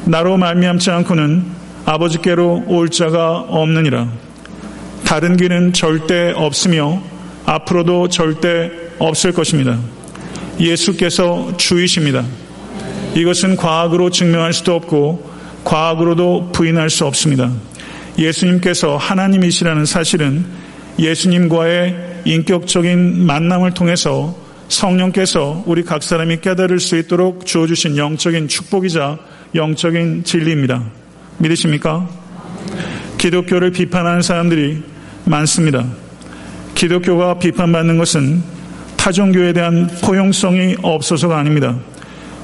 [0.07, 1.45] 나로 말미암지 않고는
[1.85, 4.24] 아버지께로 올 자가 없느니라.
[5.15, 7.01] 다른 길은 절대 없으며
[7.47, 9.79] 앞으로도 절대 없을 것입니다.
[10.59, 12.25] 예수께서 주이십니다.
[13.15, 15.31] 이것은 과학으로 증명할 수도 없고
[15.63, 17.53] 과학으로도 부인할 수 없습니다.
[18.19, 20.47] 예수님께서 하나님이시라는 사실은
[20.99, 29.19] 예수님과의 인격적인 만남을 통해서 성령께서 우리 각 사람이 깨달을 수 있도록 주어주신 영적인 축복이자
[29.55, 30.83] 영적인 진리입니다.
[31.39, 32.09] 믿으십니까?
[33.19, 34.94] 기독교를 비판하는 사람들이
[35.25, 35.85] 많습니다.
[36.75, 38.43] 기독교가 비판받는 것은
[38.97, 41.77] 타종교에 대한 포용성이 없어서가 아닙니다.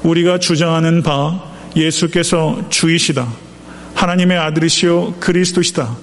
[0.02, 1.42] 우리가 주장하는 바
[1.76, 3.26] 예수께서 주이시다.
[3.94, 5.96] 하나님의 아들이시요 그리스도시다.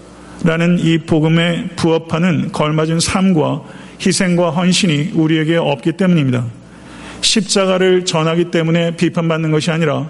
[0.44, 3.64] 라는 이 복음에 부합하는 걸맞은 삶과
[4.00, 6.46] 희생과 헌신이 우리에게 없기 때문입니다.
[7.22, 10.10] 십자가를 전하기 때문에 비판받는 것이 아니라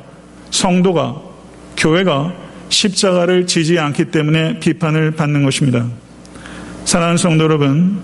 [0.52, 1.22] 성도가,
[1.78, 2.34] 교회가
[2.70, 5.86] 십자가를 지지 않기 때문에 비판을 받는 것입니다.
[6.88, 8.00] 사랑하는 성도 여러분,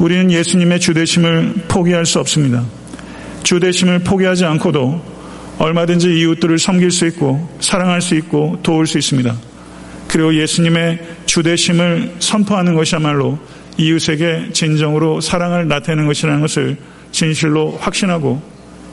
[0.00, 2.64] 우리는 예수님의 주대심을 포기할 수 없습니다.
[3.44, 5.00] 주대심을 포기하지 않고도
[5.58, 9.32] 얼마든지 이웃들을 섬길 수 있고 사랑할 수 있고 도울 수 있습니다.
[10.08, 13.38] 그리고 예수님의 주대심을 선포하는 것이야말로
[13.76, 16.78] 이웃에게 진정으로 사랑을 나타내는 것이라는 것을
[17.12, 18.42] 진실로 확신하고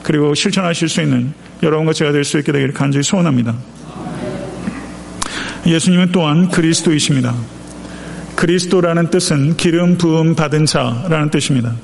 [0.04, 3.52] 그리고 실천하실 수 있는 여러분과 제가 될 수 있게 되기를 간절히 소원합니다.
[5.66, 7.34] 예수님은 또한 그리스도이십니다.
[8.36, 11.74] 그리스도라는 뜻은 기름 부음 받은 자라는 뜻입니다.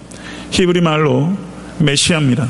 [0.51, 1.33] 히브리 말로
[1.79, 2.49] 메시아입니다.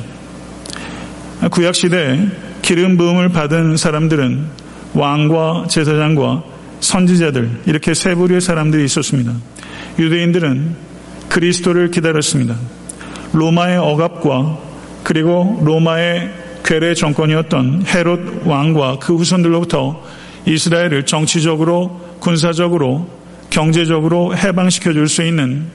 [1.51, 2.29] 구약 시대
[2.63, 4.47] 기름 부음을 받은 사람들은
[4.95, 6.45] 왕과 제사장과
[6.81, 9.33] 선지자들 이렇게 세 부류의 사람들이 있었습니다.
[9.99, 10.77] 유대인들은
[11.29, 12.57] 그리스도를 기다렸습니다.
[13.33, 14.59] 로마의 억압과
[15.05, 16.31] 그리고 로마의
[16.65, 20.03] 괴뢰 정권이었던 헤롯 왕과 그 후손들로부터
[20.47, 23.22] 이스라엘을 정치적으로 군사적으로
[23.53, 25.67] 경제적으로 해방시켜 줄 수 있는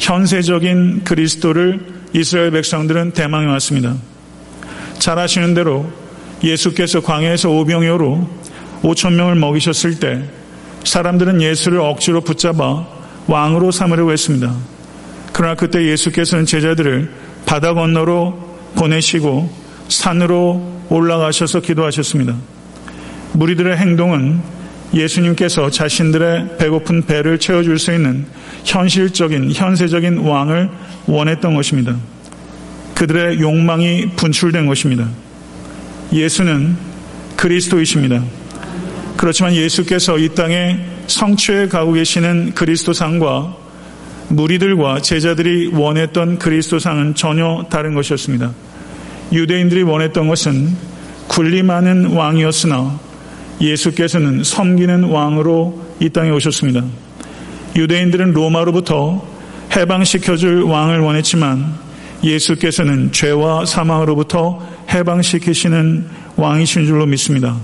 [0.00, 1.80] 현세적인 그리스도를
[2.12, 3.94] 이스라엘 백성들은 대망해 왔습니다.
[4.98, 5.88] 잘 아시는 대로
[6.42, 8.28] 예수께서 광야에서 오병이어로
[8.82, 10.24] 5천 명을 먹이셨을 때
[10.82, 12.86] 사람들은 예수를 억지로 붙잡아
[13.28, 14.52] 왕으로 삼으려고 했습니다.
[15.32, 17.12] 그러나 그때 예수께서는 제자들을
[17.46, 19.48] 바다 건너로 보내시고
[19.88, 22.34] 산으로 올라가셔서 기도하셨습니다.
[23.34, 24.59] 무리들의 행동은
[24.92, 28.26] 예수님께서 자신들의 배고픈 배를 채워줄 수 있는
[28.64, 30.68] 현실적인, 현세적인 왕을
[31.06, 31.96] 원했던 것입니다.
[32.94, 35.08] 그들의 욕망이 분출된 것입니다.
[36.12, 36.76] 예수는
[37.36, 38.22] 그리스도이십니다.
[39.16, 43.56] 그렇지만 예수께서 이 땅에 성취해 가고 계시는 그리스도상과
[44.28, 48.52] 무리들과 제자들이 원했던 그리스도상은 전혀 다른 것이었습니다.
[49.32, 50.76] 유대인들이 원했던 것은
[51.28, 52.98] 군림하는 왕이었으나
[53.60, 56.84] 예수께서는 섬기는 왕으로 이 땅에 오셨습니다.
[57.76, 59.26] 유대인들은 로마로부터
[59.76, 61.74] 해방시켜줄 왕을 원했지만
[62.24, 67.56] 예수께서는 죄와 사망으로부터 해방시키시는 왕이신 줄로 믿습니다.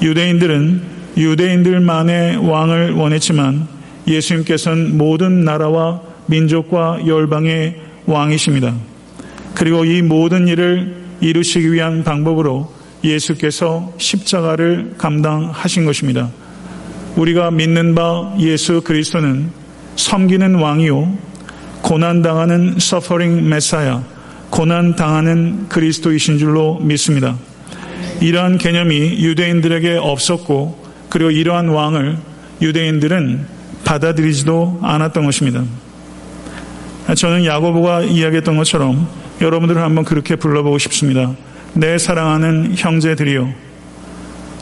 [0.00, 0.82] 유대인들은
[1.16, 3.66] 유대인들만의 왕을 원했지만
[4.06, 8.74] 예수님께서는 모든 나라와 민족과 열방의 왕이십니다.
[9.54, 16.30] 그리고 이 모든 일을 이루시기 위한 방법으로 예수께서 십자가를 감당하신 것입니다.
[17.16, 19.50] 우리가 믿는 바 예수 그리스도는
[19.96, 21.16] 섬기는 왕이요
[21.82, 24.02] 고난당하는 서퍼링 메사야
[24.50, 27.36] 고난당하는 그리스도이신 줄로 믿습니다.
[28.20, 32.18] 이러한 개념이 유대인들에게 없었고 그리고 이러한 왕을
[32.60, 33.46] 유대인들은
[33.84, 35.64] 받아들이지도 않았던 것입니다.
[37.16, 39.08] 저는 야고보가 이야기했던 것처럼
[39.40, 41.34] 여러분들을 한번 그렇게 불러보고 싶습니다.
[41.74, 43.52] 내 사랑하는 형제들이요.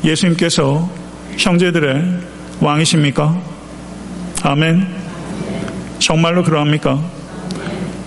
[0.05, 0.91] 예수님께서
[1.39, 2.19] 형제들의
[2.61, 3.41] 왕이십니까?
[4.43, 4.87] 아멘.
[5.99, 7.03] 정말로 그러합니까?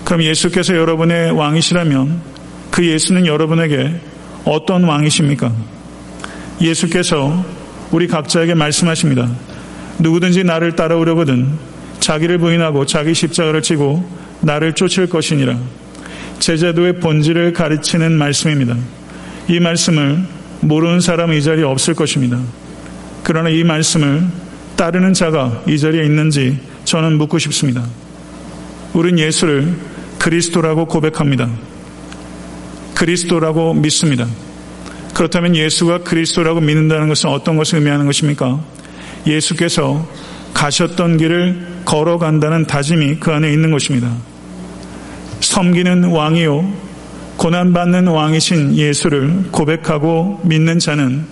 [0.06, 2.22] 그럼 예수께서 여러분의 왕이시라면
[2.72, 4.00] 그 예수는 여러분에게
[4.46, 5.52] 어떤 왕이십니까?
[6.62, 7.46] 예수께서
[7.92, 9.30] 우리 각자에게 말씀하십니다.
[10.00, 11.58] 누구든지 나를 따라오려거든
[12.00, 14.08] 자기를 부인하고 자기 십자가를 지고
[14.42, 15.58] 나를 쫓을 것이니라.
[16.40, 18.76] 제자도의 본질을 가르치는 말씀입니다.
[19.48, 20.24] 이 말씀을
[20.62, 22.40] 모르는 사람은 이 자리에 없을 것입니다.
[23.24, 24.24] 그러나 이 말씀을
[24.76, 27.86] 따르는 자가 이 자리에 있는지 저는 묻고 싶습니다.
[28.94, 29.76] 우린 예수를
[30.18, 31.50] 그리스도라고 고백합니다.
[32.96, 34.28] 그리스도라고 믿습니다.
[35.14, 38.64] 그렇다면 예수가 그리스도라고 믿는다는 것은 어떤 것을 의미하는 것입니까?
[39.28, 40.08] 예수께서
[40.54, 44.14] 가셨던 길을 걸어간다는 다짐이 그 안에 있는 것입니다.
[45.42, 46.90] 섬기는 왕이요,
[47.38, 51.26] 고난받는 왕이신 예수를 고백하고 믿는 자는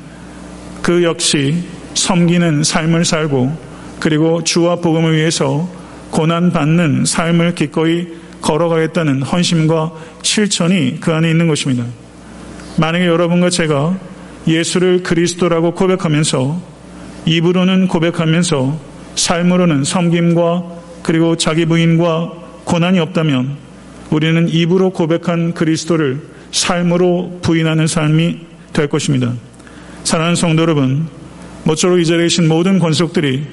[0.81, 1.63] 그 역시
[1.95, 3.57] 섬기는 삶을 살고
[3.99, 5.67] 그리고 주와 복음을 위해서
[6.11, 8.07] 고난받는 삶을 기꺼이
[8.41, 9.91] 걸어가겠다는 헌심과
[10.21, 11.83] 실천이 그 안에 있는 것입니다.
[12.77, 13.97] 만약에 여러분과 제가
[14.47, 16.61] 예수를 그리스도라고 고백하면서
[17.25, 18.79] 입으로는 고백하면서
[19.15, 20.63] 삶으로는 섬김과
[21.03, 22.31] 그리고 자기 부인과
[22.63, 23.66] 고난이 없다면
[24.09, 28.39] 우리는 입으로 고백한 그리스도를 삶으로 부인하는 삶이
[28.73, 29.33] 될 것입니다.
[30.03, 31.07] 사랑하는 성도 여러분,
[31.65, 33.43] 모쪼록 이 자리에 계신 모든 권속들이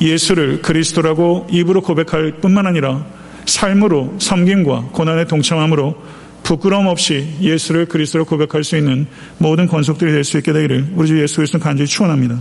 [0.00, 3.06] 예수를 그리스도라고 입으로 고백할 뿐만 아니라
[3.46, 5.96] 삶으로 섬김과 고난에 동참함으로
[6.42, 9.06] 부끄러움 없이 예수를 그리스도로 고백할 수 있는
[9.38, 12.38] 모든 권속들이 될 수 있게 되기를 우리 주 예수 그리스도 간절히 축원합니다.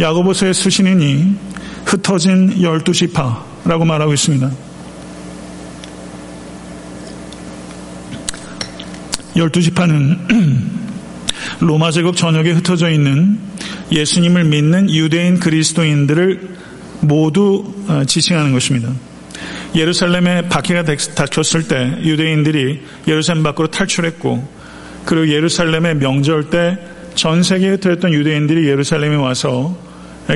[0.00, 1.34] 야고보서의 수신인이
[1.84, 4.67] 흩어진 열두 지파라고 말하고 있습니다.
[9.38, 10.18] 열두 지파는
[11.60, 13.38] 로마 제국 전역에 흩어져 있는
[13.90, 16.56] 예수님을 믿는 유대인 그리스도인들을
[17.00, 18.92] 모두 어, 지칭하는 것입니다.
[19.74, 20.82] 예루살렘에 박해가
[21.14, 24.46] 닥쳤을 때 유대인들이 예루살렘 밖으로 탈출했고
[25.06, 29.76] 그리고 예루살렘의 명절 때 전 세계에 흩어졌던 유대인들이 예루살렘에 와서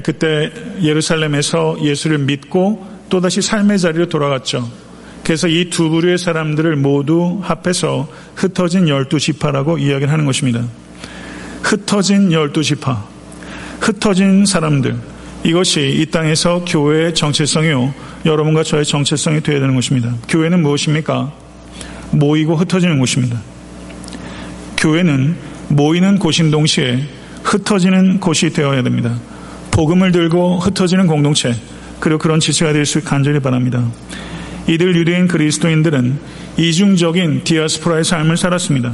[0.02, 0.50] 그때
[0.82, 4.68] 예루살렘에서 예수를 믿고 또다시 삶의 자리로 돌아갔죠.
[5.24, 10.64] 그래서 이 두 부류의 사람들을 모두 합해서 흩어진 열두 지파라고 이야기를 하는 것입니다.
[11.62, 13.04] 흩어진 열두 지파,
[13.80, 14.96] 흩어진 사람들,
[15.44, 17.94] 이것이 이 땅에서 교회의 정체성이요.
[18.26, 20.14] 여러분과 저의 정체성이 되어야 되는 것입니다.
[20.28, 21.32] 교회는 무엇입니까?
[22.12, 23.40] 모이고 흩어지는 곳입니다.
[24.76, 25.36] 교회는
[25.68, 27.02] 모이는 곳인 동시에
[27.44, 29.16] 흩어지는 곳이 되어야 됩니다.
[29.70, 31.54] 복음을 들고 흩어지는 공동체,
[31.98, 33.84] 그리고 그런 지체가 될 수 간절히 바랍니다.
[34.66, 36.18] 이들 유대인 그리스도인들은
[36.56, 38.92] 이중적인 디아스포라의 삶을 살았습니다.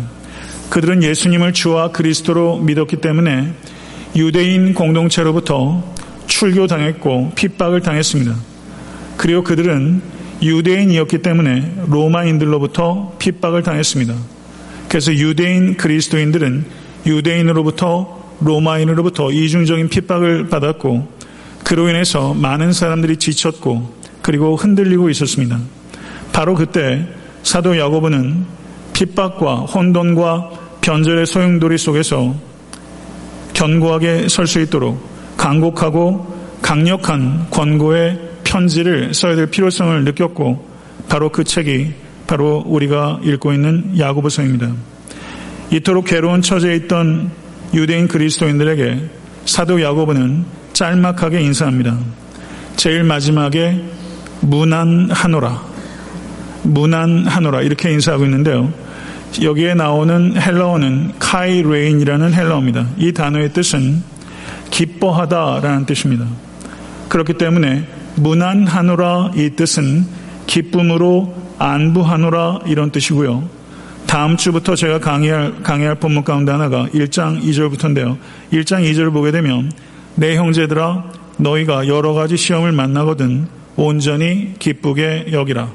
[0.70, 3.52] 그들은 예수님을 주와 그리스도로 믿었기 때문에
[4.16, 5.82] 유대인 공동체로부터
[6.26, 8.34] 출교당했고 핍박을 당했습니다.
[9.16, 10.00] 그리고 그들은
[10.42, 14.14] 유대인이었기 때문에 로마인들로부터 핍박을 당했습니다.
[14.88, 16.64] 그래서 유대인 그리스도인들은
[17.06, 21.08] 유대인으로부터 로마인으로부터 이중적인 핍박을 받았고
[21.64, 23.97] 그로 인해서 많은 사람들이 지쳤고
[24.28, 25.58] 그리고 흔들리고 있었습니다.
[26.34, 27.08] 바로 그때
[27.44, 28.44] 사도 야고보는
[28.92, 30.50] 핍박과 혼돈과
[30.82, 32.34] 변절의 소용돌이 속에서
[33.54, 35.02] 견고하게 설 수 있도록
[35.38, 40.62] 강곡하고 강력한 권고의 편지를 써야 될 필요성을 느꼈고
[41.08, 41.94] 바로 그 책이
[42.26, 44.70] 바로 우리가 읽고 있는 야고보서입니다.
[45.70, 47.30] 이토록 괴로운 처지에 있던
[47.72, 49.08] 유대인 그리스도인들에게
[49.46, 51.98] 사도 야고보는 짤막하게 인사합니다.
[52.76, 53.96] 제일 마지막에
[54.40, 55.62] 무난하노라.
[56.62, 57.62] 무난하노라.
[57.62, 58.72] 이렇게 인사하고 있는데요.
[59.42, 62.86] 여기에 나오는 헬라어는 카이레인이라는 헬라어입니다.
[62.96, 64.02] 이 단어의 뜻은
[64.70, 66.26] 기뻐하다라는 뜻입니다.
[67.08, 67.86] 그렇기 때문에
[68.16, 70.06] 무난하노라 이 뜻은
[70.46, 73.48] 기쁨으로 안부하노라 이런 뜻이고요.
[74.06, 78.16] 다음 주부터 제가 강의할, 강의할 본문 가운데 하나가 1장 2절부터인데요.
[78.52, 79.70] 1장 2절을 보게 되면
[80.14, 81.04] 내 형제들아
[81.36, 83.46] 너희가 여러 가지 시험을 만나거든
[83.78, 85.70] 온전히 기쁘게 여기라.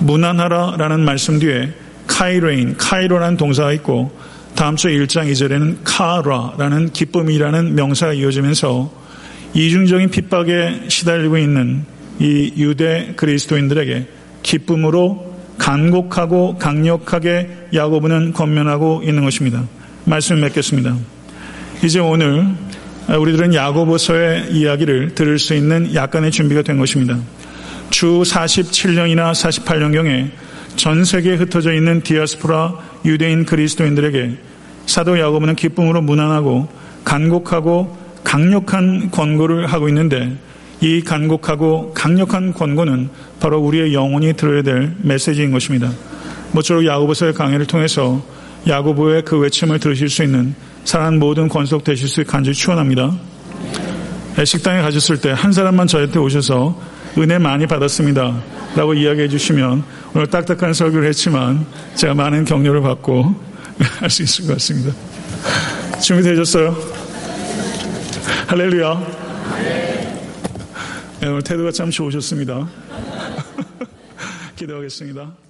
[0.00, 1.72] 무난하라 라는 말씀 뒤에
[2.08, 4.10] 카이레인, 카이로라는 동사가 있고
[4.56, 8.92] 다음 주 1장 2절에는 카라라는 기쁨이라는 명사가 이어지면서
[9.54, 11.84] 이중적인 핍박에 시달리고 있는
[12.18, 14.06] 이 유대 그리스도인들에게
[14.42, 19.62] 기쁨으로 간곡하고 강력하게 야고보는 권면하고 있는 것입니다.
[20.04, 20.96] 말씀을 맺겠습니다.
[21.84, 22.44] 이제 오늘
[23.08, 27.18] 우리들은 야고보서의 이야기를 들을 수 있는 약간의 준비가 된 것입니다.
[27.90, 30.30] 주 47년이나 48년경에
[30.76, 32.74] 전 세계에 흩어져 있는 디아스포라
[33.04, 34.36] 유대인 그리스도인들에게
[34.86, 36.68] 사도 야고보는 기쁨으로 무난하고
[37.04, 40.36] 간곡하고 강력한 권고를 하고 있는데
[40.80, 45.92] 이 간곡하고 강력한 권고는 바로 우리의 영혼이 들어야 될 메시지인 것입니다.
[46.52, 48.24] 모쪼록 야고보서의 강의를 통해서
[48.66, 50.54] 야고보의 그 외침을 들으실 수 있는
[50.84, 53.12] 사랑하는 모든 권속 되실 수 간절히 축원합니다.
[54.44, 56.78] 식당에 가셨을 때 한 사람만 저한테 오셔서
[57.18, 58.42] 은혜 많이 받았습니다.
[58.76, 61.64] 라고 이야기해 주시면 오늘 딱딱한 설교를 했지만
[61.94, 63.34] 제가 많은 격려를 받고
[64.00, 64.92] 할 수 있을 것 같습니다.
[66.02, 66.76] 준비되셨어요?
[68.48, 69.06] 할렐루야.
[71.20, 72.68] 네, 오늘 태도가 참 좋으셨습니다.
[74.56, 75.43] 기도하겠습니다.